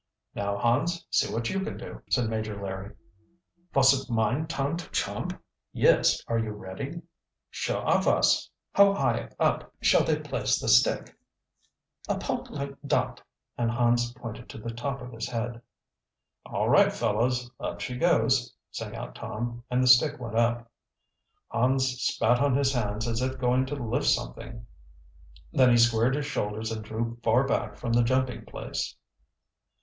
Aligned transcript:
"Now, 0.33 0.57
Hans, 0.57 1.05
see 1.11 1.31
what 1.31 1.51
you 1.51 1.59
can 1.59 1.77
do," 1.77 2.01
said 2.09 2.27
Major 2.27 2.59
Larry. 2.59 2.95
"Vos 3.71 3.93
it 3.93 4.09
mine 4.11 4.47
turn 4.47 4.75
to 4.77 4.89
chump?" 4.89 5.39
"Yes. 5.73 6.23
Are 6.27 6.39
you 6.39 6.53
ready?" 6.53 7.03
"Sure 7.51 7.87
I 7.87 8.01
vos." 8.01 8.49
"How 8.73 8.95
high 8.95 9.29
up 9.39 9.71
shall 9.79 10.03
they 10.03 10.19
place 10.19 10.59
the 10.59 10.67
stick?" 10.69 11.15
"Apout 12.09 12.49
like 12.49 12.75
dot," 12.83 13.21
and 13.59 13.69
Hans 13.69 14.11
pointed 14.13 14.49
to 14.49 14.57
the 14.57 14.71
top 14.73 15.03
of 15.03 15.11
his 15.11 15.29
head. 15.29 15.61
"All 16.47 16.67
right, 16.67 16.91
fellows, 16.91 17.51
up 17.59 17.79
she 17.79 17.95
goes!" 17.95 18.55
sang 18.71 18.95
out 18.95 19.13
Tom, 19.13 19.63
and 19.69 19.83
the 19.83 19.87
stick 19.87 20.19
went 20.19 20.35
up. 20.35 20.67
Hans 21.49 21.87
spat 22.01 22.39
on 22.41 22.55
his 22.57 22.73
hands 22.73 23.07
as 23.07 23.21
if 23.21 23.37
going 23.37 23.67
to 23.67 23.75
lift 23.75 24.07
something. 24.07 24.65
Then 25.53 25.69
he 25.69 25.77
squared 25.77 26.15
his 26.15 26.25
shoulders 26.25 26.71
and 26.71 26.83
drew 26.83 27.19
far 27.21 27.43
back 27.47 27.77
from 27.77 27.93
the 27.93 28.01
jumping 28.03 28.45
place. 28.45 28.95